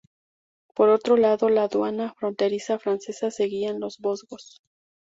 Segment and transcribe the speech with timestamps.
[0.73, 4.63] Por otro lado, la aduana fronteriza francesa seguía en los Vosgos.